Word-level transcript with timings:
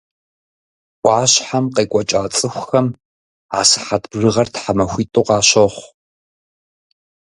Ӏуащхьэм 1.01 1.65
къекӀуэкӀа 1.75 2.21
цӀыхухэм 2.35 2.87
а 3.59 3.61
сыхьэт 3.69 4.03
бжыгъэр 4.11 4.47
тхьэмахуитӀу 4.53 5.25
къащохъу. 5.27 5.87